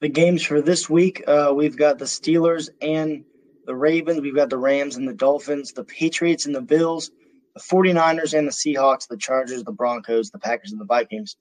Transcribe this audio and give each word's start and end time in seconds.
the 0.00 0.08
games 0.08 0.42
for 0.42 0.60
this 0.60 0.88
week, 0.88 1.22
uh, 1.26 1.52
we've 1.54 1.76
got 1.76 1.98
the 1.98 2.06
Steelers 2.06 2.70
and 2.80 3.24
the 3.66 3.76
Ravens. 3.76 4.20
We've 4.20 4.34
got 4.34 4.50
the 4.50 4.58
Rams 4.58 4.96
and 4.96 5.06
the 5.06 5.14
Dolphins, 5.14 5.72
the 5.72 5.84
Patriots 5.84 6.46
and 6.46 6.54
the 6.54 6.62
Bills, 6.62 7.10
the 7.54 7.60
49ers 7.60 8.36
and 8.36 8.48
the 8.48 8.52
Seahawks, 8.52 9.06
the 9.06 9.18
Chargers, 9.18 9.62
the 9.62 9.72
Broncos, 9.72 10.30
the 10.30 10.38
Packers, 10.38 10.72
and 10.72 10.80
the 10.80 10.86
Vikings. 10.86 11.36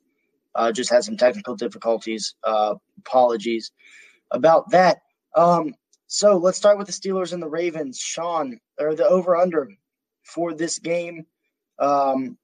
Uh, 0.56 0.72
just 0.72 0.90
had 0.90 1.04
some 1.04 1.16
technical 1.16 1.56
difficulties. 1.56 2.36
Uh, 2.44 2.76
apologies 3.00 3.72
about 4.32 4.70
that. 4.72 4.98
Um, 5.36 5.74
so 6.08 6.38
let's 6.38 6.58
start 6.58 6.78
with 6.78 6.88
the 6.88 6.94
Steelers 6.94 7.34
and 7.34 7.42
the 7.42 7.48
Ravens. 7.48 8.00
Sean, 8.00 8.60
or 8.80 8.96
the 8.96 9.08
over 9.08 9.38
under 9.38 9.70
for 10.24 10.54
this 10.54 10.80
game. 10.80 11.26
Um, 11.78 12.38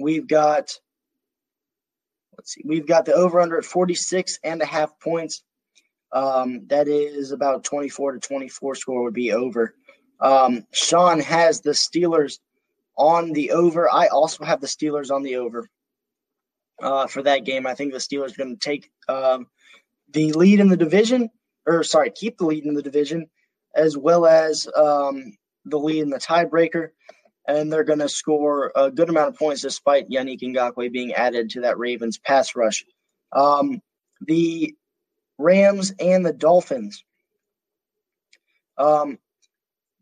we've 0.00 0.26
got 0.26 0.72
let's 2.38 2.54
see, 2.54 2.62
we've 2.64 2.86
got 2.86 3.04
the 3.04 3.14
over 3.14 3.40
under 3.40 3.58
at 3.58 3.64
46 3.64 4.38
and 4.44 4.62
a 4.62 4.66
half 4.66 4.98
points. 5.00 5.42
Um, 6.12 6.66
that 6.68 6.88
is 6.88 7.32
about 7.32 7.64
24 7.64 8.12
to 8.12 8.18
24 8.20 8.74
score 8.76 9.02
would 9.02 9.14
be 9.14 9.32
over. 9.32 9.74
Um, 10.20 10.66
Sean 10.72 11.20
has 11.20 11.60
the 11.60 11.72
Steelers 11.72 12.38
on 12.96 13.32
the 13.32 13.50
over. 13.50 13.92
I 13.92 14.06
also 14.06 14.44
have 14.44 14.60
the 14.60 14.66
Steelers 14.66 15.10
on 15.10 15.22
the 15.22 15.36
over 15.36 15.68
uh, 16.82 17.06
for 17.06 17.22
that 17.22 17.44
game. 17.44 17.66
I 17.66 17.74
think 17.74 17.92
the 17.92 17.98
Steelers 17.98 18.32
are 18.32 18.44
going 18.44 18.56
to 18.56 18.64
take 18.64 18.90
um, 19.08 19.46
the 20.12 20.32
lead 20.32 20.60
in 20.60 20.68
the 20.68 20.76
division, 20.76 21.28
or 21.66 21.82
sorry, 21.82 22.10
keep 22.10 22.38
the 22.38 22.46
lead 22.46 22.64
in 22.64 22.74
the 22.74 22.82
division, 22.82 23.28
as 23.74 23.96
well 23.96 24.26
as 24.26 24.68
um, 24.76 25.36
the 25.64 25.78
lead 25.78 26.02
in 26.02 26.10
the 26.10 26.18
tiebreaker 26.18 26.90
and 27.46 27.72
they're 27.72 27.84
going 27.84 28.00
to 28.00 28.08
score 28.08 28.72
a 28.74 28.90
good 28.90 29.08
amount 29.08 29.28
of 29.28 29.36
points 29.36 29.62
despite 29.62 30.10
Yannick 30.10 30.40
Ngakoue 30.40 30.92
being 30.92 31.12
added 31.12 31.50
to 31.50 31.60
that 31.62 31.78
Ravens 31.78 32.18
pass 32.18 32.56
rush. 32.56 32.84
Um, 33.32 33.80
the 34.20 34.74
Rams 35.38 35.92
and 36.00 36.24
the 36.24 36.32
Dolphins. 36.32 37.04
Um, 38.78 39.18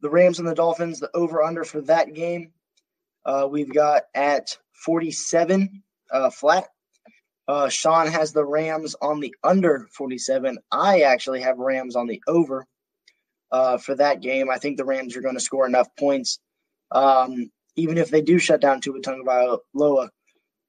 the 0.01 0.11
Rams 0.11 0.39
and 0.39 0.49
the 0.49 0.55
Dolphins, 0.55 1.01
the 1.01 1.11
over 1.15 1.43
under 1.43 1.65
for 1.65 1.81
that 1.83 2.15
game, 2.15 2.53
uh, 3.25 3.49
we've 3.51 3.73
got 3.73 4.03
at 4.15 4.59
47 4.85 5.83
uh, 6.11 6.31
flat. 6.31 6.69
Uh, 7.47 7.69
Sean 7.69 8.07
has 8.07 8.33
the 8.33 8.45
Rams 8.45 8.97
on 9.01 9.21
the 9.21 9.35
under 9.43 9.87
47. 9.93 10.59
I 10.71 11.03
actually 11.03 11.43
have 11.43 11.59
Rams 11.59 11.95
on 11.95 12.07
the 12.07 12.23
over 12.27 12.67
uh, 13.53 13.79
for 13.79 13.95
that 13.97 14.21
game. 14.21 14.51
I 14.51 14.59
think 14.59 14.77
the 14.77 14.85
Rams 14.85 15.17
are 15.17 15.21
going 15.21 15.35
to 15.35 15.41
score 15.41 15.67
enough 15.67 15.89
points 15.99 16.39
um, 16.95 17.51
even 17.77 17.99
if 17.99 18.11
they 18.11 18.23
do 18.23 18.39
shut 18.39 18.61
down 18.61 18.81
Tua 18.81 19.01
Tagovailoa 19.01 20.09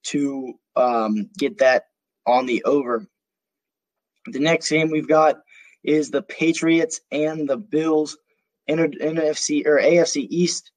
to 0.06 0.54
um, 0.76 1.30
get 1.38 1.60
that 1.60 1.84
on 2.26 2.46
the 2.46 2.64
over. 2.64 3.08
The 4.28 4.40
next 4.40 4.70
game 4.70 4.90
we've 4.90 5.08
got 5.08 5.38
is 5.84 6.10
the 6.10 6.24
Patriots 6.24 7.00
and 7.12 7.48
the 7.48 7.58
Bills 7.58 8.18
NFC 8.68 9.66
or 9.68 9.80
AFC 9.80 10.28
East 10.30 10.72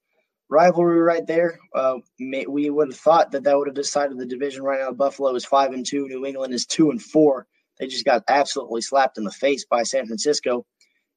rivalry 0.51 1.01
right 1.01 1.27
there. 1.27 1.59
Uh, 1.75 1.97
may, 2.19 2.47
we 2.47 2.69
would 2.71 2.89
have 2.89 2.99
thought 2.99 3.31
that 3.33 3.45
that 3.45 3.57
would 3.57 3.69
have 3.69 3.75
decided 3.75 4.19
the 4.19 4.27
division 4.27 4.63
right 4.63 4.81
now. 4.81 4.93
Buffalo 4.93 5.35
is 5.35 5.45
five 5.45 5.73
and 5.73 5.87
two. 5.87 6.07
New 6.09 6.27
England 6.27 6.53
is 6.53 6.67
two 6.67 6.91
and 6.91 7.03
four. 7.03 7.47
They 7.79 7.87
just 7.87 8.05
got 8.05 8.25
absolutely 8.29 8.83
slapped 8.83 9.19
in 9.19 9.25
the 9.25 9.31
face 9.31 9.65
by 9.65 9.83
San 9.83 10.07
Francisco. 10.07 10.67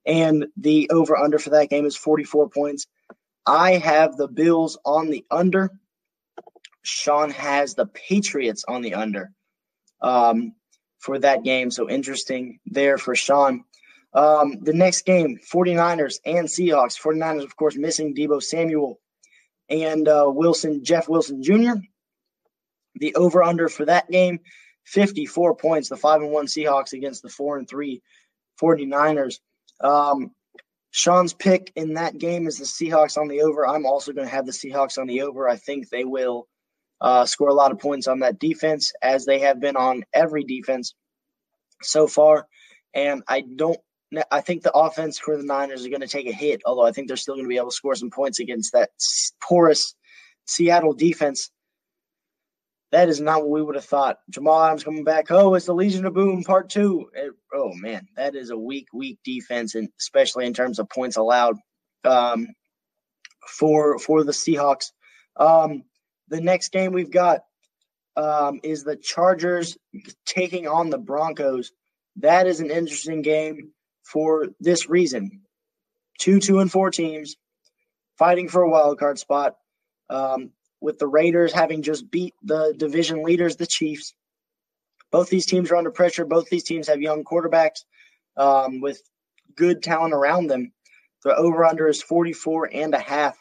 And 0.06 0.48
the 0.58 0.90
over 0.92 1.18
under 1.18 1.40
for 1.40 1.52
that 1.52 1.70
game 1.70 1.86
is 1.86 1.96
44 1.96 2.50
points. 2.50 2.88
I 3.46 3.74
have 3.78 4.18
the 4.18 4.28
Bills 4.28 4.78
on 4.86 5.10
the 5.10 5.26
under. 5.32 5.72
Sean 6.84 7.30
has 7.32 7.76
the 7.76 7.86
Patriots 7.86 8.66
on 8.68 8.82
the 8.82 8.96
under 8.96 9.32
um, 10.02 10.54
for 11.00 11.20
that 11.20 11.44
game. 11.44 11.72
So 11.72 11.90
interesting 11.90 12.60
there 12.66 12.98
for 12.98 13.16
Sean. 13.16 13.64
Um, 14.14 14.60
the 14.62 14.74
next 14.74 15.06
game 15.06 15.40
49ers 15.52 16.20
and 16.26 16.48
Seahawks. 16.48 17.00
49ers, 17.00 17.44
of 17.44 17.56
course, 17.56 17.78
missing 17.78 18.16
Deebo 18.16 18.44
Samuel 18.44 19.00
and 19.70 20.08
uh, 20.08 20.26
Wilson, 20.28 20.84
Jeff 20.84 21.08
Wilson 21.08 21.42
Jr. 21.42 21.76
The 22.96 23.16
over 23.16 23.42
under 23.42 23.70
for 23.70 23.86
that 23.86 24.10
game 24.10 24.42
54 24.86 25.56
points. 25.56 25.90
The 25.90 25.98
5 25.98 26.24
and 26.24 26.32
1 26.32 26.46
Seahawks 26.48 26.94
against 26.94 27.22
the 27.24 27.30
4 27.30 27.60
and 27.60 27.70
3 27.70 28.02
49ers. 28.62 29.40
Um, 29.80 30.32
Sean's 30.92 31.34
pick 31.34 31.72
in 31.76 31.94
that 31.94 32.18
game 32.18 32.48
is 32.48 32.58
the 32.58 32.66
Seahawks 32.66 33.18
on 33.18 33.28
the 33.28 33.42
over. 33.42 33.66
I'm 33.66 33.86
also 33.86 34.12
going 34.12 34.28
to 34.28 34.34
have 34.34 34.46
the 34.46 34.52
Seahawks 34.52 34.98
on 34.98 35.08
the 35.08 35.22
over. 35.22 35.48
I 35.48 35.56
think 35.56 35.90
they 35.90 36.04
will 36.04 36.48
uh, 37.00 37.26
score 37.26 37.50
a 37.50 37.54
lot 37.54 37.72
of 37.72 37.80
points 37.80 38.08
on 38.08 38.20
that 38.20 38.40
defense, 38.40 38.92
as 39.02 39.26
they 39.26 39.40
have 39.40 39.60
been 39.60 39.78
on 39.78 40.04
every 40.14 40.44
defense 40.44 40.94
so 41.82 42.08
far. 42.08 42.46
And 42.94 43.24
I 43.28 43.42
don't. 43.42 43.80
I 44.30 44.42
think 44.42 44.62
the 44.62 44.74
offense 44.74 45.18
for 45.18 45.38
the 45.38 45.44
Niners 45.44 45.86
are 45.86 45.90
going 45.90 46.02
to 46.02 46.08
take 46.08 46.28
a 46.28 46.34
hit, 46.34 46.62
although 46.66 46.86
I 46.86 46.92
think 46.92 47.08
they're 47.08 47.16
still 47.16 47.36
going 47.36 47.46
to 47.46 47.50
be 47.50 47.56
able 47.56 47.70
to 47.70 47.76
score 47.76 47.96
some 47.96 48.10
points 48.10 48.42
against 48.42 48.74
that 48.74 48.90
porous 49.42 49.96
Seattle 50.46 50.94
defense 50.94 51.50
that 52.92 53.08
is 53.08 53.22
not 53.22 53.42
what 53.42 53.50
we 53.50 53.62
would 53.62 53.76
have 53.76 53.86
thought. 53.86 54.20
Jamal 54.30 54.64
Adams 54.64 54.84
coming 54.84 55.04
back. 55.04 55.32
Oh, 55.32 55.56
it's 55.56 55.66
the 55.66 55.74
Legion 55.74 56.06
of 56.06 56.14
Boom 56.14 56.44
Part 56.44 56.70
Two. 56.70 57.10
It, 57.14 57.32
oh 57.54 57.72
man, 57.76 58.08
that 58.18 58.36
is 58.36 58.50
a 58.50 58.58
weak, 58.58 58.88
weak 58.94 59.20
defense, 59.24 59.76
and 59.76 59.90
especially 60.00 60.46
in 60.46 60.54
terms 60.54 60.78
of 60.78 60.90
points 60.90 61.18
allowed 61.18 61.56
um, 62.04 62.48
for 63.48 63.98
for 63.98 64.24
the 64.24 64.34
Seahawks. 64.34 64.92
Um, 65.38 65.84
the 66.28 66.42
next 66.42 66.72
game 66.72 66.92
we've 66.92 67.12
got 67.12 67.42
um, 68.18 68.60
is 68.64 68.84
the 68.84 68.98
Chargers 68.98 69.78
taking 70.26 70.68
on 70.68 70.90
the 70.90 70.98
Broncos. 70.98 71.72
That 72.18 72.46
is 72.46 72.60
an 72.60 72.72
interesting 72.72 73.22
game 73.22 73.72
for 74.04 74.48
this 74.60 74.90
reason: 74.90 75.42
two, 76.20 76.40
two, 76.42 76.60
and 76.60 76.70
four 76.70 76.92
teams 76.92 77.38
fighting 78.18 78.50
for 78.50 78.64
a 78.64 78.70
wild 78.70 79.00
card 79.00 79.18
spot. 79.18 79.56
Um, 80.10 80.52
with 80.82 81.00
the 81.00 81.08
Raiders 81.08 81.54
having 81.54 81.84
just 81.84 82.10
beat 82.10 82.34
the 82.44 82.74
division 82.76 83.24
leaders, 83.24 83.56
the 83.56 83.68
Chiefs. 83.68 84.14
Both 85.12 85.30
these 85.30 85.46
teams 85.46 85.72
are 85.72 85.76
under 85.76 85.92
pressure. 85.92 86.26
Both 86.26 86.50
these 86.50 86.64
teams 86.64 86.88
have 86.88 87.02
young 87.02 87.24
quarterbacks 87.24 87.84
um, 88.36 88.82
with 88.82 89.02
good 89.56 89.84
talent 89.84 90.14
around 90.14 90.48
them. 90.48 90.72
The 91.24 91.36
over 91.36 91.64
under 91.66 91.88
is 91.88 92.02
44 92.02 92.70
and 92.74 92.96
a 92.96 93.00
half 93.00 93.38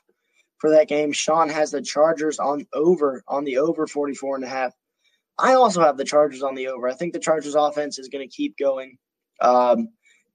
for 0.59 0.71
that 0.71 0.89
game. 0.89 1.12
Sean 1.12 1.49
has 1.49 1.71
the 1.71 1.81
Chargers 1.81 2.39
on 2.39 2.67
over 2.75 3.23
on 3.27 3.45
the 3.45 3.59
over 3.59 3.87
44 3.87 4.37
and 4.37 4.45
a 4.45 4.49
half. 4.49 4.75
I 5.39 5.55
also 5.55 5.81
have 5.81 5.97
the 5.97 6.05
Chargers 6.05 6.43
on 6.43 6.55
the 6.55 6.69
over. 6.69 6.87
I 6.87 6.95
think 6.95 7.15
the 7.15 7.19
Chargers 7.19 7.55
offense 7.55 7.99
is 7.99 8.09
going 8.09 8.29
to 8.29 8.34
keep 8.34 8.59
going. 8.59 8.99
Um, 9.41 9.89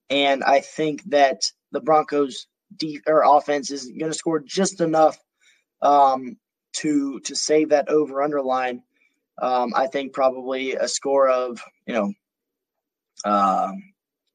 and 0.09 0.43
I 0.43 0.61
think 0.61 1.03
that 1.11 1.41
the 1.71 1.81
Broncos 1.81 2.47
de- 2.75 3.01
or 3.05 3.23
offense 3.23 3.69
is 3.69 3.85
going 3.85 4.11
to 4.11 4.17
score 4.17 4.39
just 4.39 4.81
enough 4.81 5.19
um, 5.83 6.37
to 6.77 7.19
to 7.21 7.35
save 7.35 7.69
that 7.69 7.89
over 7.89 8.21
underline. 8.21 8.83
Um, 9.41 9.73
I 9.75 9.87
think 9.87 10.13
probably 10.13 10.73
a 10.75 10.87
score 10.87 11.27
of 11.27 11.61
you 11.85 11.93
know 11.93 12.13
um, 13.25 13.83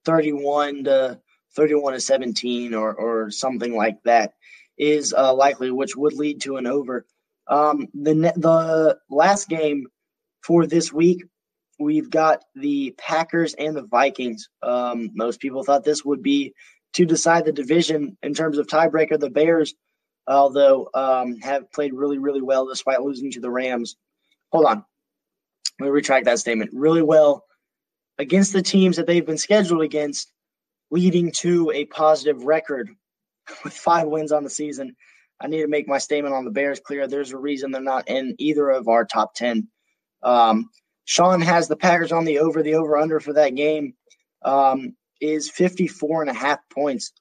31 0.05 0.85
to 0.85 1.21
31 1.57 1.95
to 1.95 2.01
17 2.01 2.75
or 2.75 2.95
or 2.95 3.31
something 3.31 3.75
like 3.75 4.03
that 4.05 4.35
is 4.79 5.15
uh, 5.17 5.35
likely, 5.35 5.71
which 5.71 5.97
would 5.97 6.15
lead 6.15 6.41
to 6.43 6.57
an 6.57 6.67
over. 6.67 7.07
Um, 7.47 7.89
the 7.95 8.15
the 8.37 8.99
last 9.11 9.49
game 9.49 9.87
for 10.43 10.67
this 10.67 10.93
week, 10.93 11.25
we've 11.79 12.11
got 12.11 12.43
the 12.55 12.95
Packers 12.99 13.55
and 13.55 13.77
the 13.77 13.83
Vikings. 13.83 14.49
Um, 14.63 15.11
most 15.15 15.41
people 15.41 15.63
thought 15.63 15.85
this 15.85 16.05
would 16.05 16.23
be 16.23 16.55
to 16.95 17.05
decide 17.05 17.45
the 17.45 17.53
division 17.53 18.17
in 18.23 18.35
terms 18.35 18.59
of 18.59 18.67
tiebreaker. 18.67 19.19
The 19.19 19.31
Bears 19.31 19.75
although 20.27 20.89
um, 20.95 21.39
have 21.41 21.73
played 21.73 21.95
really, 21.95 22.19
really 22.19 22.43
well 22.43 22.67
despite 22.67 23.03
losing 23.03 23.31
to 23.33 23.41
the 23.41 23.51
Rams. 23.51 23.97
Hold 24.53 24.67
on. 24.67 24.85
Let 25.79 25.87
me 25.87 25.91
retract 25.91 26.27
that 26.27 26.39
statement. 26.39 26.71
Really 26.73 27.03
well 27.03 27.45
against 28.19 28.53
the 28.53 28.63
teams 28.63 28.97
that 28.97 29.07
they've 29.07 29.25
been 29.25 29.39
scheduled 29.39 29.83
against, 29.83 30.33
leading 30.91 31.33
to 31.39 31.71
a 31.73 31.87
positive 31.87 32.45
record 32.45 32.91
with 33.65 33.73
five 33.73 34.07
wins 34.07 34.33
on 34.33 34.45
the 34.45 34.51
season. 34.51 34.95
I 35.41 35.47
need 35.47 35.63
to 35.63 35.69
make 35.69 35.89
my 35.89 35.99
statement 35.99 36.35
on 36.35 36.45
the 36.45 36.51
Bears 36.51 36.81
clear. 36.81 37.07
There's 37.07 37.33
a 37.33 37.39
reason 37.39 37.71
they're 37.71 37.81
not 37.81 38.09
in 38.09 38.35
either 38.39 38.69
of 38.69 38.89
our 38.89 39.07
top 39.07 39.35
10. 39.35 39.69
Um, 40.23 40.69
Sean 41.07 41.41
has 41.41 41.67
the 41.67 41.77
Packers 41.77 42.13
on 42.13 42.27
the 42.27 42.41
over. 42.41 42.63
The 42.63 42.75
over 42.75 42.99
under 42.99 43.21
for 43.21 43.33
that 43.33 43.55
game 43.55 43.95
um, 44.43 44.95
is 45.21 45.51
54 45.51 46.23
and 46.23 46.31
a 46.31 46.35
half 46.35 46.59
points. 46.73 47.13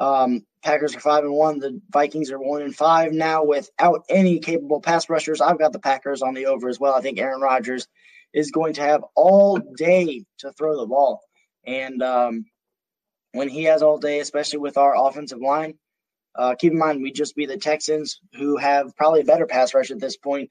Um, 0.00 0.44
Packers 0.64 0.96
are 0.96 1.00
five 1.00 1.24
and 1.24 1.32
one. 1.32 1.58
The 1.58 1.80
Vikings 1.90 2.30
are 2.30 2.38
one 2.38 2.62
and 2.62 2.74
five 2.74 3.12
now 3.12 3.44
without 3.44 4.04
any 4.08 4.40
capable 4.40 4.80
pass 4.80 5.08
rushers. 5.08 5.40
I've 5.40 5.58
got 5.58 5.72
the 5.72 5.78
Packers 5.78 6.22
on 6.22 6.34
the 6.34 6.46
over 6.46 6.68
as 6.68 6.80
well. 6.80 6.94
I 6.94 7.02
think 7.02 7.18
Aaron 7.18 7.40
Rodgers 7.40 7.86
is 8.32 8.50
going 8.50 8.74
to 8.74 8.82
have 8.82 9.04
all 9.14 9.58
day 9.76 10.24
to 10.38 10.52
throw 10.52 10.78
the 10.78 10.86
ball, 10.86 11.20
and 11.66 12.02
um, 12.02 12.46
when 13.32 13.48
he 13.48 13.64
has 13.64 13.82
all 13.82 13.98
day, 13.98 14.20
especially 14.20 14.58
with 14.58 14.78
our 14.78 14.94
offensive 14.96 15.40
line, 15.40 15.74
uh, 16.34 16.54
keep 16.54 16.72
in 16.72 16.78
mind 16.78 17.02
we 17.02 17.12
just 17.12 17.36
beat 17.36 17.48
the 17.48 17.58
Texans, 17.58 18.20
who 18.34 18.56
have 18.56 18.96
probably 18.96 19.20
a 19.20 19.24
better 19.24 19.46
pass 19.46 19.74
rush 19.74 19.90
at 19.90 20.00
this 20.00 20.16
point 20.16 20.50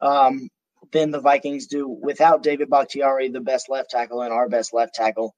um, 0.00 0.48
than 0.92 1.10
the 1.10 1.20
Vikings 1.20 1.66
do 1.66 1.88
without 1.88 2.42
David 2.42 2.70
Bakhtiari, 2.70 3.28
the 3.28 3.40
best 3.40 3.68
left 3.68 3.90
tackle 3.90 4.22
and 4.22 4.32
our 4.32 4.48
best 4.48 4.72
left 4.72 4.94
tackle 4.94 5.34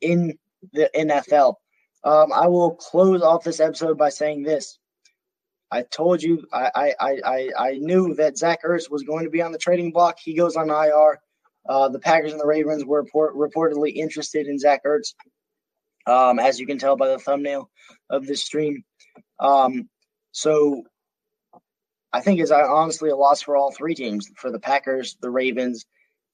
in 0.00 0.38
the 0.72 0.90
NFL. 0.94 1.54
Um, 2.02 2.32
I 2.32 2.46
will 2.46 2.74
close 2.74 3.22
off 3.22 3.44
this 3.44 3.60
episode 3.60 3.98
by 3.98 4.08
saying 4.08 4.42
this. 4.42 4.78
I 5.70 5.82
told 5.82 6.22
you 6.22 6.46
I 6.52 6.94
I, 7.00 7.20
I, 7.24 7.50
I 7.58 7.72
knew 7.78 8.14
that 8.14 8.38
Zach 8.38 8.62
Ertz 8.64 8.90
was 8.90 9.02
going 9.02 9.24
to 9.24 9.30
be 9.30 9.42
on 9.42 9.52
the 9.52 9.58
trading 9.58 9.92
block. 9.92 10.18
He 10.18 10.34
goes 10.34 10.56
on 10.56 10.70
IR. 10.70 11.20
Uh, 11.68 11.88
the 11.88 11.98
Packers 11.98 12.32
and 12.32 12.40
the 12.40 12.46
Ravens 12.46 12.84
were 12.84 13.02
report, 13.02 13.36
reportedly 13.36 13.94
interested 13.94 14.46
in 14.46 14.58
Zach 14.58 14.82
Ertz, 14.84 15.14
um, 16.06 16.38
as 16.38 16.58
you 16.58 16.66
can 16.66 16.78
tell 16.78 16.96
by 16.96 17.08
the 17.08 17.18
thumbnail 17.18 17.70
of 18.08 18.26
this 18.26 18.42
stream. 18.42 18.82
Um, 19.38 19.88
so 20.32 20.84
I 22.12 22.20
think 22.20 22.40
it's 22.40 22.50
honestly 22.50 23.10
a 23.10 23.16
loss 23.16 23.42
for 23.42 23.56
all 23.56 23.72
three 23.72 23.94
teams 23.94 24.30
for 24.36 24.50
the 24.50 24.58
Packers, 24.58 25.16
the 25.20 25.30
Ravens, 25.30 25.84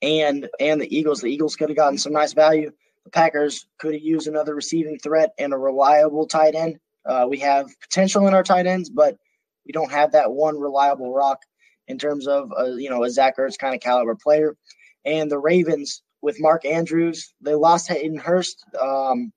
and 0.01 0.49
and 0.61 0.81
the 0.81 0.97
Eagles. 0.97 1.21
The 1.21 1.33
Eagles 1.33 1.57
could 1.57 1.69
have 1.69 1.77
gotten 1.77 1.99
some 1.99 2.13
nice 2.13 2.33
value. 2.33 2.71
The 3.07 3.11
Packers 3.11 3.69
could 3.79 4.03
use 4.03 4.27
another 4.27 4.57
receiving 4.57 4.99
threat 4.99 5.33
and 5.39 5.53
a 5.53 5.57
reliable 5.57 6.27
tight 6.27 6.57
end. 6.57 6.81
Uh, 7.05 7.25
we 7.31 7.39
have 7.39 7.69
potential 7.81 8.27
in 8.27 8.35
our 8.35 8.43
tight 8.43 8.67
ends, 8.67 8.91
but 8.91 9.17
we 9.65 9.71
don't 9.71 9.93
have 9.93 10.11
that 10.11 10.33
one 10.33 10.59
reliable 10.59 11.15
rock 11.15 11.39
in 11.87 11.99
terms 11.99 12.27
of 12.27 12.53
a, 12.59 12.71
you 12.71 12.91
know 12.91 13.05
a 13.05 13.11
Zach 13.11 13.37
Ertz 13.37 13.57
kind 13.57 13.77
of 13.77 13.81
caliber 13.81 14.17
player. 14.17 14.57
And 15.05 15.31
the 15.31 15.39
Ravens 15.39 16.03
with 16.21 16.41
Mark 16.41 16.65
Andrews, 16.65 17.33
they 17.41 17.55
lost 17.55 17.87
Hayden 17.87 18.19
Hurst, 18.19 18.65
um, 18.83 19.33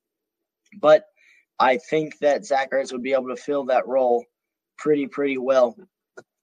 but 0.82 1.04
I 1.60 1.78
think 1.78 2.18
that 2.22 2.46
Zach 2.46 2.72
Ertz 2.72 2.92
would 2.92 3.04
be 3.04 3.14
able 3.14 3.28
to 3.28 3.36
fill 3.36 3.66
that 3.66 3.88
role 3.88 4.26
pretty 4.80 5.06
pretty 5.06 5.38
well. 5.38 5.76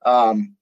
Um, 0.04 0.54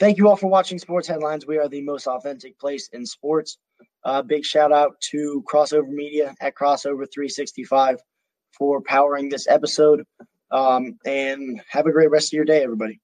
thank 0.00 0.16
you 0.16 0.30
all 0.30 0.36
for 0.36 0.46
watching 0.46 0.78
Sports 0.78 1.08
Headlines. 1.08 1.46
We 1.46 1.58
are 1.58 1.68
the 1.68 1.82
most 1.82 2.06
authentic 2.06 2.58
place 2.58 2.88
in 2.94 3.04
sports. 3.04 3.58
Uh, 4.04 4.20
big 4.20 4.44
shout 4.44 4.72
out 4.72 5.00
to 5.00 5.42
Crossover 5.50 5.88
Media 5.88 6.34
at 6.40 6.54
Crossover 6.54 7.06
365 7.12 7.98
for 8.56 8.82
powering 8.82 9.28
this 9.28 9.48
episode. 9.48 10.04
Um, 10.50 10.98
and 11.04 11.60
have 11.68 11.86
a 11.86 11.92
great 11.92 12.10
rest 12.10 12.28
of 12.28 12.36
your 12.36 12.44
day, 12.44 12.62
everybody. 12.62 13.00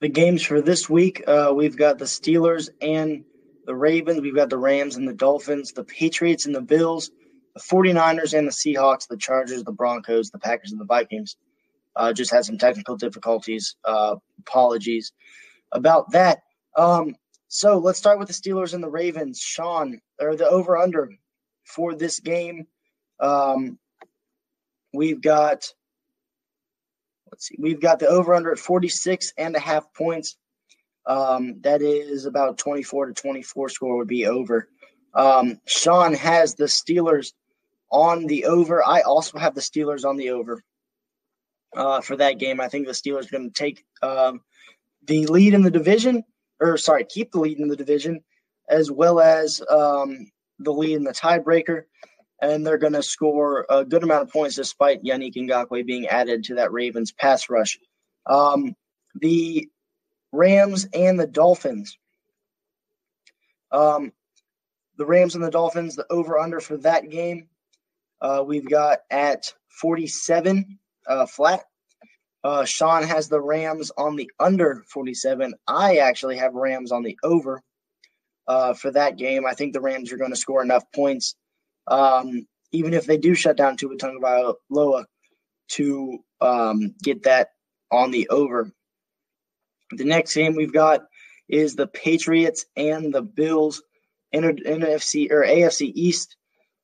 The 0.00 0.08
games 0.08 0.42
for 0.42 0.60
this 0.60 0.90
week, 0.90 1.22
uh, 1.28 1.52
we've 1.54 1.76
got 1.76 1.98
the 1.98 2.06
Steelers 2.06 2.70
and 2.82 3.24
the 3.66 3.74
Ravens, 3.74 4.20
we've 4.20 4.34
got 4.34 4.50
the 4.50 4.58
Rams 4.58 4.96
and 4.96 5.06
the 5.06 5.12
Dolphins, 5.12 5.70
the 5.70 5.84
Patriots 5.84 6.44
and 6.44 6.54
the 6.54 6.60
Bills, 6.60 7.12
the 7.54 7.60
49ers 7.60 8.36
and 8.36 8.48
the 8.48 8.52
Seahawks, 8.52 9.06
the 9.06 9.16
Chargers, 9.16 9.62
the 9.62 9.70
Broncos, 9.70 10.30
the 10.30 10.40
Packers, 10.40 10.72
and 10.72 10.80
the 10.80 10.84
Vikings. 10.84 11.36
Uh, 11.94 12.12
just 12.12 12.30
had 12.30 12.44
some 12.44 12.58
technical 12.58 12.96
difficulties. 12.96 13.76
Uh, 13.84 14.16
apologies 14.40 15.12
about 15.72 16.10
that. 16.12 16.42
Um, 16.76 17.16
so 17.48 17.78
let's 17.78 17.98
start 17.98 18.18
with 18.18 18.28
the 18.28 18.34
Steelers 18.34 18.74
and 18.74 18.82
the 18.82 18.88
Ravens. 18.88 19.40
Sean, 19.40 20.00
or 20.20 20.36
the 20.36 20.48
over 20.48 20.76
under 20.76 21.10
for 21.64 21.94
this 21.94 22.20
game. 22.20 22.66
Um, 23.20 23.78
we've 24.92 25.20
got, 25.20 25.68
let's 27.30 27.48
see, 27.48 27.56
we've 27.58 27.80
got 27.80 27.98
the 27.98 28.08
over 28.08 28.34
under 28.34 28.52
at 28.52 28.58
46 28.58 29.34
and 29.36 29.54
a 29.54 29.60
half 29.60 29.92
points. 29.94 30.36
Um, 31.04 31.60
that 31.62 31.82
is 31.82 32.26
about 32.26 32.58
24 32.58 33.06
to 33.06 33.12
24 33.12 33.68
score 33.68 33.96
would 33.98 34.08
be 34.08 34.26
over. 34.26 34.68
Um, 35.14 35.60
Sean 35.66 36.14
has 36.14 36.54
the 36.54 36.64
Steelers 36.64 37.32
on 37.90 38.26
the 38.26 38.46
over. 38.46 38.82
I 38.86 39.02
also 39.02 39.38
have 39.38 39.54
the 39.54 39.60
Steelers 39.60 40.04
on 40.04 40.16
the 40.16 40.30
over 40.30 40.62
uh, 41.76 42.00
for 42.00 42.16
that 42.16 42.38
game. 42.38 42.60
I 42.60 42.68
think 42.68 42.86
the 42.86 42.92
Steelers 42.92 43.26
are 43.26 43.38
going 43.38 43.50
to 43.50 43.54
take 43.54 43.84
um, 44.02 44.40
the 45.06 45.26
lead 45.26 45.54
in 45.54 45.62
the 45.62 45.70
division, 45.70 46.24
or 46.60 46.76
sorry, 46.76 47.04
keep 47.04 47.32
the 47.32 47.40
lead 47.40 47.58
in 47.58 47.68
the 47.68 47.76
division, 47.76 48.22
as 48.68 48.90
well 48.90 49.20
as 49.20 49.62
um, 49.70 50.30
the 50.58 50.72
lead 50.72 50.96
in 50.96 51.04
the 51.04 51.12
tiebreaker. 51.12 51.82
And 52.40 52.66
they're 52.66 52.78
going 52.78 52.94
to 52.94 53.04
score 53.04 53.66
a 53.70 53.84
good 53.84 54.02
amount 54.02 54.22
of 54.22 54.32
points 54.32 54.56
despite 54.56 55.04
Yannick 55.04 55.34
Ngakoue 55.36 55.86
being 55.86 56.08
added 56.08 56.44
to 56.44 56.56
that 56.56 56.72
Ravens 56.72 57.12
pass 57.12 57.48
rush. 57.48 57.78
Um, 58.26 58.74
the 59.20 59.68
Rams 60.32 60.88
and 60.92 61.20
the 61.20 61.26
Dolphins. 61.26 61.98
Um, 63.70 64.12
the 64.98 65.06
Rams 65.06 65.34
and 65.34 65.44
the 65.44 65.50
Dolphins, 65.50 65.94
the 65.94 66.06
over 66.10 66.38
under 66.38 66.60
for 66.60 66.76
that 66.78 67.10
game, 67.10 67.48
uh, 68.20 68.42
we've 68.46 68.68
got 68.68 69.00
at 69.10 69.52
47 69.80 70.78
uh, 71.06 71.26
flat. 71.26 71.64
Uh, 72.44 72.64
Sean 72.64 73.04
has 73.04 73.28
the 73.28 73.40
Rams 73.40 73.92
on 73.96 74.16
the 74.16 74.30
under 74.40 74.82
47. 74.92 75.54
I 75.68 75.98
actually 75.98 76.38
have 76.38 76.54
Rams 76.54 76.90
on 76.90 77.02
the 77.02 77.16
over 77.22 77.62
uh, 78.48 78.74
for 78.74 78.90
that 78.90 79.16
game. 79.16 79.46
I 79.46 79.54
think 79.54 79.72
the 79.72 79.80
Rams 79.80 80.12
are 80.12 80.16
going 80.16 80.32
to 80.32 80.36
score 80.36 80.62
enough 80.62 80.84
points, 80.94 81.36
um, 81.86 82.46
even 82.72 82.94
if 82.94 83.06
they 83.06 83.16
do 83.16 83.34
shut 83.34 83.56
down 83.56 83.76
Tua 83.76 83.96
Tagovailoa, 83.96 85.04
to 85.68 86.18
um, 86.40 86.94
get 87.02 87.22
that 87.22 87.50
on 87.90 88.10
the 88.10 88.28
over. 88.28 88.70
The 89.92 90.04
next 90.04 90.34
game 90.34 90.56
we've 90.56 90.72
got 90.72 91.02
is 91.48 91.76
the 91.76 91.86
Patriots 91.86 92.64
and 92.76 93.14
the 93.14 93.22
Bills 93.22 93.82
in 94.32 94.42
NFC 94.42 95.30
or 95.30 95.44
AFC 95.44 95.92
East 95.94 96.36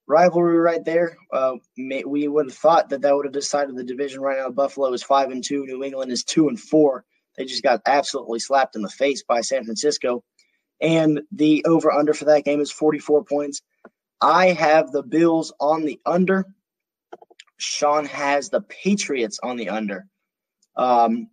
rivalry 0.08 0.58
right 0.58 0.84
there. 0.84 1.16
Uh, 1.32 1.54
may, 1.76 2.04
we 2.04 2.26
would 2.28 2.46
have 2.46 2.56
thought 2.56 2.88
that 2.88 3.02
that 3.02 3.14
would 3.14 3.26
have 3.26 3.32
decided 3.32 3.76
the 3.76 3.84
division 3.84 4.20
right 4.20 4.38
now. 4.38 4.50
Buffalo 4.50 4.92
is 4.92 5.02
five 5.02 5.30
and 5.30 5.44
two. 5.44 5.66
New 5.66 5.84
England 5.84 6.10
is 6.10 6.24
two 6.24 6.48
and 6.48 6.58
four. 6.58 7.04
They 7.36 7.44
just 7.44 7.62
got 7.62 7.82
absolutely 7.86 8.40
slapped 8.40 8.74
in 8.74 8.82
the 8.82 8.88
face 8.88 9.22
by 9.22 9.42
San 9.42 9.64
Francisco. 9.64 10.24
And 10.80 11.20
the 11.32 11.64
over 11.66 11.92
under 11.92 12.14
for 12.14 12.24
that 12.26 12.44
game 12.44 12.60
is 12.60 12.70
44 12.70 13.24
points. 13.24 13.62
I 14.20 14.48
have 14.48 14.90
the 14.90 15.02
Bills 15.02 15.52
on 15.60 15.84
the 15.84 16.00
under. 16.04 16.46
Sean 17.58 18.04
has 18.06 18.50
the 18.50 18.62
Patriots 18.62 19.38
on 19.42 19.56
the 19.56 19.68
under. 19.68 20.06
Um, 20.76 21.28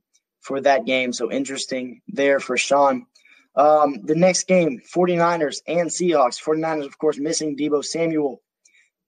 for 0.46 0.62
that 0.62 0.86
game. 0.86 1.12
So 1.12 1.32
interesting 1.32 2.02
there 2.08 2.40
for 2.40 2.56
Sean. 2.56 3.08
Um, 3.56 4.02
the 4.04 4.16
next 4.16 4.48
game, 4.48 4.80
49ers 4.94 5.62
and 5.68 5.90
Seahawks. 5.90 6.42
49ers, 6.42 6.86
of 6.86 6.98
course, 7.00 7.18
missing 7.18 7.58
Deebo 7.58 7.84
Samuel 7.84 8.42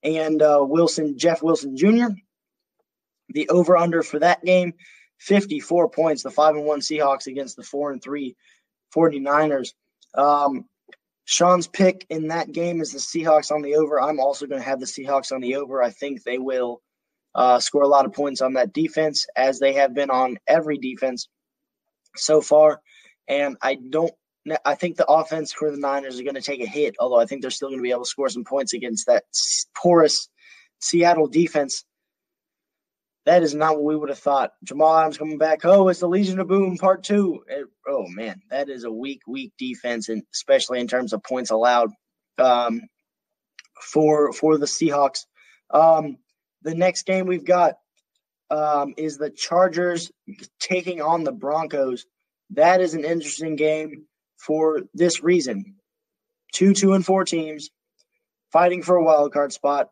and 0.04 0.42
uh, 0.42 0.60
Wilson, 0.62 1.18
Jeff 1.18 1.42
Wilson 1.42 1.76
Jr. 1.76 2.08
The 3.30 3.50
over 3.50 3.78
under 3.78 4.04
for 4.04 4.20
that 4.20 4.44
game, 4.44 4.74
54 5.20 5.90
points. 5.90 6.24
The 6.24 6.32
5 6.32 6.56
and 6.56 6.66
1 6.66 6.80
Seahawks 6.80 7.28
against 7.28 7.56
the 7.56 7.64
4 7.64 7.92
and 7.92 8.02
3 8.02 8.36
49ers. 8.96 9.74
Um, 10.14 10.66
Sean's 11.26 11.68
pick 11.68 12.06
in 12.10 12.30
that 12.30 12.52
game 12.54 12.80
is 12.80 12.94
the 12.94 13.00
Seahawks 13.00 13.52
on 13.52 13.62
the 13.62 13.76
over. 13.76 14.00
I'm 14.02 14.20
also 14.20 14.48
going 14.48 14.62
to 14.62 14.68
have 14.68 14.80
the 14.80 14.86
Seahawks 14.86 15.34
on 15.34 15.42
the 15.42 15.58
over. 15.58 15.84
I 15.84 15.90
think 15.90 16.24
they 16.24 16.38
will 16.38 16.82
uh, 17.36 17.60
score 17.60 17.84
a 17.84 17.88
lot 17.88 18.06
of 18.06 18.14
points 18.14 18.42
on 18.42 18.54
that 18.54 18.74
defense, 18.74 19.28
as 19.36 19.60
they 19.60 19.74
have 19.74 19.94
been 19.94 20.10
on 20.10 20.38
every 20.48 20.78
defense 20.78 21.28
so 22.16 22.40
far. 22.40 22.82
And 23.28 23.58
I 23.62 23.76
don't, 23.76 24.14
I 24.66 24.76
think 24.76 24.96
the 24.96 25.08
offense 25.08 25.52
for 25.52 25.72
the 25.72 25.78
Niners 25.78 26.20
are 26.20 26.24
going 26.24 26.36
to 26.36 26.42
take 26.42 26.62
a 26.62 26.68
hit, 26.68 26.96
although 27.00 27.20
I 27.20 27.26
think 27.26 27.42
they're 27.42 27.52
still 27.52 27.70
going 27.70 27.80
to 27.80 27.84
be 27.84 27.92
able 27.92 28.04
to 28.04 28.10
score 28.10 28.30
some 28.30 28.44
points 28.44 28.74
against 28.74 29.08
that 29.08 29.24
porous 29.76 30.30
Seattle 30.80 31.28
defense. 31.28 31.84
That 33.26 33.44
is 33.44 33.54
not 33.54 33.76
what 33.76 33.84
we 33.84 33.96
would 33.98 34.10
have 34.10 34.20
thought. 34.20 34.54
Jamal 34.64 34.98
Adams 34.98 35.18
coming 35.18 35.38
back. 35.38 35.66
Oh, 35.66 35.90
it's 35.90 36.00
the 36.00 36.08
Legion 36.08 36.40
of 36.40 36.48
Boom 36.48 36.78
Part 36.78 37.04
Two. 37.04 37.44
It, 37.48 37.68
oh 37.88 38.06
man, 38.08 38.42
that 38.50 38.70
is 38.70 38.86
a 38.86 38.92
weak, 38.92 39.22
weak 39.28 39.52
defense, 39.58 40.08
and 40.08 40.24
especially 40.34 40.80
in 40.80 40.88
terms 40.88 41.12
of 41.12 41.24
points 41.24 41.52
allowed 41.52 41.90
um, 42.38 42.82
for 43.82 44.32
for 44.32 44.58
the 44.58 44.66
Seahawks. 44.66 45.26
Um, 45.72 46.18
the 46.62 46.74
next 46.74 47.06
game 47.06 47.26
we've 47.26 47.46
got 47.46 47.76
um, 48.50 48.94
is 48.96 49.18
the 49.18 49.30
Chargers 49.30 50.10
taking 50.60 51.02
on 51.02 51.26
the 51.26 51.34
Broncos. 51.34 52.06
That 52.52 52.80
is 52.80 52.94
an 52.94 53.04
interesting 53.04 53.58
game 53.58 54.06
for 54.38 54.82
this 54.94 55.24
reason. 55.24 55.76
Two, 56.54 56.74
two, 56.74 56.94
and 56.94 57.06
four 57.06 57.26
teams 57.26 57.70
fighting 58.52 58.82
for 58.82 58.96
a 58.96 59.04
wild 59.04 59.34
card 59.34 59.52
spot. 59.52 59.90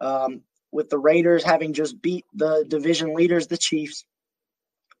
Um, 0.00 0.42
with 0.72 0.90
the 0.90 0.98
Raiders 0.98 1.44
having 1.44 1.72
just 1.72 2.02
beat 2.02 2.26
the 2.34 2.64
division 2.66 3.14
leaders, 3.14 3.46
the 3.46 3.56
Chiefs. 3.56 4.04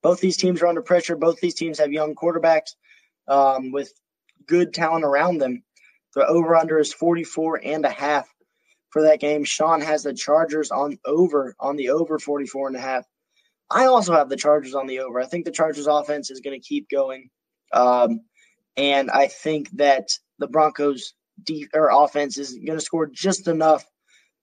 Both 0.02 0.20
these 0.20 0.36
teams 0.36 0.62
are 0.62 0.68
under 0.68 0.82
pressure. 0.82 1.16
Both 1.16 1.40
these 1.40 1.56
teams 1.56 1.78
have 1.78 1.92
young 1.92 2.14
quarterbacks 2.14 2.76
um, 3.26 3.72
with 3.72 3.92
good 4.46 4.72
talent 4.72 5.04
around 5.04 5.38
them. 5.38 5.64
The 6.14 6.24
over 6.24 6.54
under 6.54 6.78
is 6.78 6.92
44 6.94 7.60
and 7.64 7.84
a 7.84 7.90
half 7.90 8.32
for 8.90 9.02
that 9.02 9.18
game. 9.18 9.42
Sean 9.42 9.80
has 9.80 10.04
the 10.04 10.14
Chargers 10.14 10.70
on 10.70 10.96
over 11.04 11.56
on 11.58 11.74
the 11.74 11.90
over 11.90 12.20
44 12.20 12.68
and 12.68 12.76
a 12.76 12.80
half. 12.80 13.04
I 13.68 13.86
also 13.86 14.12
have 14.12 14.28
the 14.28 14.36
Chargers 14.36 14.76
on 14.76 14.86
the 14.86 15.00
over. 15.00 15.20
I 15.20 15.26
think 15.26 15.44
the 15.44 15.50
Chargers 15.50 15.88
offense 15.88 16.30
is 16.30 16.40
going 16.40 16.58
to 16.58 16.64
keep 16.64 16.88
going. 16.88 17.30
Um, 17.72 18.20
and 18.76 19.10
I 19.10 19.28
think 19.28 19.70
that 19.72 20.08
the 20.38 20.48
Broncos 20.48 21.14
de- 21.42 21.68
or 21.74 21.90
offense 21.90 22.38
is 22.38 22.54
going 22.54 22.78
to 22.78 22.84
score 22.84 23.06
just 23.06 23.48
enough 23.48 23.84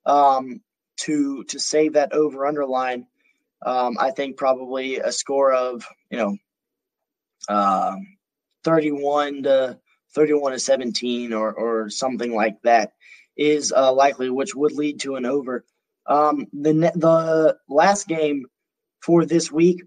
um, 0.06 0.62
to 1.02 1.44
to 1.46 1.60
save 1.60 1.94
that 1.94 2.14
over 2.14 2.46
underline. 2.46 3.08
Um, 3.64 3.98
I 4.00 4.12
think 4.12 4.38
probably 4.38 4.98
a 4.98 5.12
score 5.12 5.54
of 5.54 5.86
you 6.10 6.18
know 6.18 6.38
um, 7.50 8.08
31 8.64 9.44
to 9.44 9.80
31 10.14 10.54
to 10.54 10.60
17 10.60 11.34
or, 11.34 11.54
or 11.54 11.90
something 11.90 12.34
like 12.34 12.62
that 12.64 12.94
is 13.38 13.72
uh, 13.76 13.94
likely, 13.94 14.30
which 14.30 14.56
would 14.56 14.74
lead 14.74 15.00
to 15.02 15.16
an 15.16 15.26
over. 15.26 15.66
Um, 16.06 16.48
the 16.52 16.74
the 16.96 17.58
last 17.70 18.08
game 18.08 18.46
for 19.02 19.26
this 19.26 19.52
week, 19.52 19.84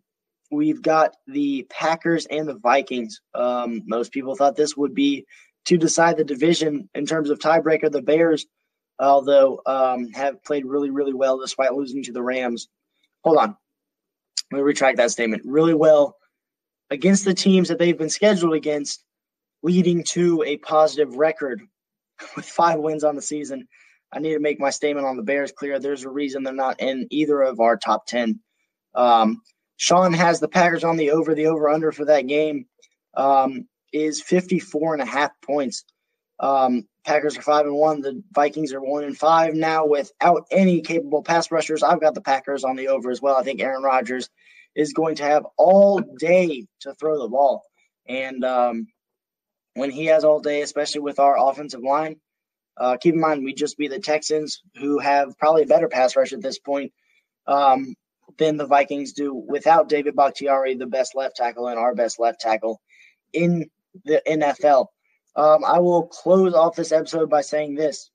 we've 0.50 0.82
got 0.82 1.16
the 1.26 1.66
Packers 1.70 2.26
and 2.26 2.48
the 2.48 2.58
Vikings. 2.58 3.20
Um, 3.34 3.82
most 3.86 4.12
people 4.12 4.36
thought 4.36 4.56
this 4.56 4.76
would 4.76 4.94
be 4.94 5.26
to 5.66 5.76
decide 5.76 6.16
the 6.16 6.24
division 6.24 6.88
in 6.94 7.06
terms 7.06 7.30
of 7.30 7.38
tiebreaker. 7.38 7.90
The 7.90 8.02
Bears, 8.02 8.46
although 8.98 9.60
um, 9.66 10.10
have 10.12 10.42
played 10.44 10.64
really 10.64 10.90
really 10.90 11.14
well 11.14 11.38
despite 11.38 11.74
losing 11.74 12.02
to 12.04 12.12
the 12.12 12.22
Rams. 12.22 12.68
Hold 13.24 13.38
on, 13.38 13.56
let 14.52 14.58
me 14.58 14.62
retract 14.62 14.98
that 14.98 15.10
statement. 15.10 15.42
Really 15.44 15.74
well 15.74 16.16
against 16.90 17.24
the 17.24 17.34
teams 17.34 17.68
that 17.68 17.78
they've 17.78 17.98
been 17.98 18.10
scheduled 18.10 18.54
against, 18.54 19.02
leading 19.62 20.04
to 20.04 20.42
a 20.46 20.58
positive 20.58 21.16
record 21.16 21.62
with 22.36 22.44
five 22.44 22.78
wins 22.78 23.04
on 23.04 23.16
the 23.16 23.22
season. 23.22 23.66
I 24.12 24.20
need 24.20 24.34
to 24.34 24.40
make 24.40 24.60
my 24.60 24.70
statement 24.70 25.06
on 25.06 25.16
the 25.16 25.22
Bears 25.22 25.50
clear. 25.50 25.78
There's 25.78 26.04
a 26.04 26.08
reason 26.10 26.44
they're 26.44 26.52
not 26.52 26.80
in 26.80 27.08
either 27.10 27.42
of 27.42 27.58
our 27.58 27.76
top 27.76 28.06
10. 28.06 28.38
Um, 28.94 29.42
Sean 29.76 30.12
has 30.12 30.40
the 30.40 30.48
Packers 30.48 30.84
on 30.84 30.96
the 30.96 31.10
over. 31.10 31.34
The 31.34 31.46
over 31.46 31.68
under 31.68 31.92
for 31.92 32.04
that 32.06 32.26
game 32.26 32.66
um, 33.14 33.66
is 33.92 34.22
54 34.22 34.94
and 34.94 35.02
a 35.02 35.06
half 35.06 35.30
points. 35.42 35.84
Um, 36.40 36.86
Packers 37.04 37.36
are 37.36 37.42
five 37.42 37.66
and 37.66 37.76
one. 37.76 38.00
The 38.00 38.22
Vikings 38.32 38.72
are 38.72 38.80
one 38.80 39.04
and 39.04 39.16
five 39.16 39.54
now 39.54 39.86
without 39.86 40.46
any 40.50 40.80
capable 40.80 41.22
pass 41.22 41.50
rushers. 41.50 41.82
I've 41.82 42.00
got 42.00 42.14
the 42.14 42.20
Packers 42.20 42.64
on 42.64 42.76
the 42.76 42.88
over 42.88 43.10
as 43.10 43.20
well. 43.20 43.36
I 43.36 43.42
think 43.42 43.60
Aaron 43.60 43.82
Rodgers 43.82 44.30
is 44.74 44.92
going 44.92 45.16
to 45.16 45.24
have 45.24 45.46
all 45.56 46.00
day 46.18 46.66
to 46.80 46.94
throw 46.94 47.20
the 47.20 47.28
ball. 47.28 47.62
And 48.06 48.44
um, 48.44 48.86
when 49.74 49.90
he 49.90 50.06
has 50.06 50.24
all 50.24 50.40
day, 50.40 50.62
especially 50.62 51.02
with 51.02 51.18
our 51.18 51.36
offensive 51.38 51.82
line, 51.82 52.16
uh, 52.76 52.96
keep 52.96 53.14
in 53.14 53.20
mind 53.20 53.44
we 53.44 53.54
just 53.54 53.78
beat 53.78 53.90
the 53.90 54.00
Texans, 54.00 54.62
who 54.76 54.98
have 54.98 55.38
probably 55.38 55.62
a 55.62 55.66
better 55.66 55.88
pass 55.88 56.16
rush 56.16 56.32
at 56.32 56.42
this 56.42 56.58
point 56.58 56.92
um, 57.46 57.94
than 58.38 58.56
the 58.56 58.66
Vikings 58.66 59.12
do 59.12 59.34
without 59.34 59.88
David 59.88 60.16
Bakhtiari, 60.16 60.74
the 60.74 60.86
best 60.86 61.14
left 61.14 61.36
tackle 61.36 61.68
and 61.68 61.78
our 61.78 61.94
best 61.94 62.18
left 62.18 62.40
tackle 62.40 62.80
in 63.32 63.70
the 64.04 64.22
NFL. 64.26 64.86
Um, 65.36 65.64
I 65.64 65.78
will 65.78 66.06
close 66.06 66.54
off 66.54 66.76
this 66.76 66.92
episode 66.92 67.28
by 67.28 67.40
saying 67.40 67.74
this. 67.74 68.10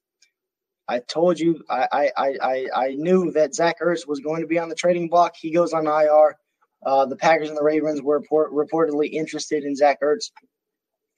I 0.88 1.00
told 1.00 1.39
you 1.39 1.63
I, 1.70 2.12
I, 2.18 2.34
I, 2.42 2.68
I 2.75 2.96
knew 2.96 3.32
that 3.34 3.54
Zach 3.54 3.80
Ertz 3.80 4.08
was 4.08 4.22
going 4.22 4.42
to 4.42 4.48
be 4.48 4.58
on 4.58 4.70
the 4.70 4.75
trading 4.75 5.08
block. 5.08 5.36
He 5.39 5.51
goes 5.51 5.74
on 5.74 5.86
IR. 5.86 6.36
Uh, 6.84 7.06
the 7.06 7.16
Packers 7.16 7.50
and 7.50 7.58
the 7.58 7.63
Ravens 7.63 8.01
were 8.01 8.20
report, 8.20 8.51
reportedly 8.54 9.12
interested 9.12 9.63
in 9.63 9.75
Zach 9.75 10.00
Ertz, 10.01 10.32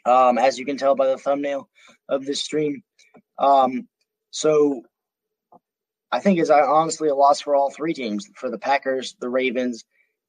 um, 0.05 0.37
as 0.37 0.57
you 0.57 0.65
can 0.65 0.75
tell 0.75 0.95
by 0.95 1.07
the 1.07 1.17
thumbnail 1.17 1.69
of 2.09 2.25
this 2.25 2.41
stream. 2.41 2.81
Um, 3.37 3.87
so 4.31 4.81
I 6.11 6.19
think 6.19 6.39
is 6.39 6.49
honestly 6.49 7.09
a 7.09 7.15
loss 7.15 7.41
for 7.41 7.55
all 7.55 7.71
three 7.71 7.93
teams 7.93 8.29
for 8.35 8.49
the 8.49 8.57
Packers, 8.57 9.15
the 9.19 9.29
Ravens, 9.29 9.85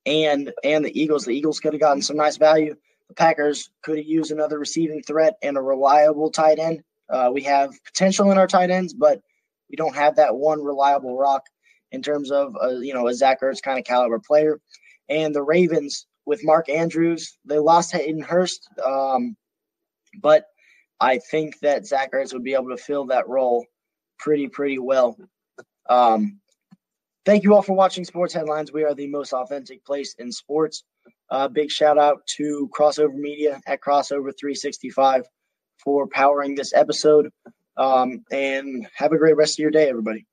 and 0.07 0.53
and 0.63 0.85
the 0.85 1.01
Eagles. 1.01 1.25
The 1.25 1.37
Eagles 1.37 1.61
could 1.61 1.73
have 1.73 1.81
gotten 1.81 2.03
some 2.03 2.17
nice 2.17 2.37
value. 2.37 2.75
The 3.09 3.15
Packers 3.15 3.71
could 3.83 3.99
have 3.99 4.07
used 4.07 4.31
another 4.31 4.59
receiving 4.59 5.03
threat 5.03 5.35
and 5.43 5.57
a 5.57 5.63
reliable 5.63 6.31
tight 6.31 6.59
end. 6.59 6.83
Uh, 7.11 7.31
we 7.33 7.43
have 7.43 7.73
potential 7.85 8.31
in 8.31 8.39
our 8.39 8.47
tight 8.47 8.71
ends, 8.71 8.95
but 8.95 9.21
we 9.69 9.77
don't 9.77 9.97
have 9.97 10.17
that 10.17 10.37
one 10.37 10.63
reliable 10.63 11.17
rock 11.17 11.43
in 11.91 12.03
terms 12.03 12.31
of 12.31 12.57
a, 12.61 12.75
you 12.81 12.95
know 12.95 13.09
a 13.09 13.15
Zach 13.15 13.41
Ertz 13.41 13.63
kind 13.63 13.79
of 13.79 13.85
caliber 13.85 14.19
player 14.19 14.61
and 15.09 15.35
the 15.35 15.43
Ravens 15.43 16.07
with 16.25 16.45
Mark 16.45 16.69
Andrews. 16.69 17.37
They 17.45 17.59
lost 17.59 17.93
Hayden 17.93 18.23
Hurst, 18.23 18.69
um, 18.85 19.37
but 20.21 20.45
I 21.01 21.19
think 21.19 21.59
that 21.61 21.87
Zach 21.87 22.13
Ertz 22.13 22.33
would 22.33 22.45
be 22.45 22.55
able 22.55 22.71
to 22.71 22.77
fill 22.77 23.07
that 23.07 23.29
role 23.29 23.67
pretty, 24.19 24.49
pretty 24.49 24.79
well. 24.79 25.17
Um, 25.89 26.41
thank 27.25 27.45
you 27.45 27.55
all 27.55 27.63
for 27.63 27.75
watching 27.75 28.05
Sports 28.05 28.35
Headlines. 28.35 28.73
We 28.73 28.85
are 28.85 28.95
the 28.95 29.09
most 29.09 29.33
authentic 29.33 29.85
place 29.85 30.15
in 30.19 30.31
sports. 30.33 30.85
Uh, 31.31 31.49
big 31.49 31.71
shout 31.71 31.99
out 31.99 32.27
to 32.37 32.71
Crossover 32.77 33.15
Media 33.15 33.61
at 33.67 33.81
Crossover 33.81 34.33
365 34.39 35.25
for 35.83 36.07
powering 36.07 36.55
this 36.55 36.73
episode. 36.75 37.31
Um, 37.77 38.23
and 38.31 38.87
have 38.95 39.13
a 39.13 39.19
great 39.19 39.37
rest 39.37 39.55
of 39.55 39.63
your 39.63 39.71
day, 39.71 39.89
everybody. 39.89 40.27